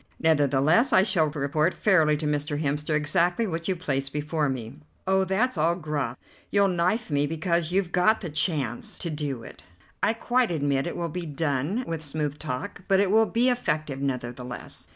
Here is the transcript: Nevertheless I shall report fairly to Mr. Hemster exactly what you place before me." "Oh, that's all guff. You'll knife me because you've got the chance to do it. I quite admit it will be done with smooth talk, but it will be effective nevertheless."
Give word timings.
Nevertheless 0.19 0.91
I 0.91 1.03
shall 1.03 1.29
report 1.29 1.75
fairly 1.75 2.17
to 2.17 2.25
Mr. 2.25 2.59
Hemster 2.59 2.95
exactly 2.95 3.45
what 3.45 3.67
you 3.67 3.75
place 3.75 4.09
before 4.09 4.49
me." 4.49 4.79
"Oh, 5.05 5.25
that's 5.25 5.59
all 5.59 5.75
guff. 5.75 6.17
You'll 6.49 6.69
knife 6.69 7.11
me 7.11 7.27
because 7.27 7.71
you've 7.71 7.91
got 7.91 8.19
the 8.21 8.29
chance 8.31 8.97
to 8.97 9.11
do 9.11 9.43
it. 9.43 9.63
I 10.01 10.13
quite 10.13 10.49
admit 10.49 10.87
it 10.87 10.97
will 10.97 11.07
be 11.09 11.27
done 11.27 11.83
with 11.85 12.01
smooth 12.01 12.39
talk, 12.39 12.81
but 12.87 12.99
it 12.99 13.11
will 13.11 13.27
be 13.27 13.47
effective 13.49 14.01
nevertheless." 14.01 14.89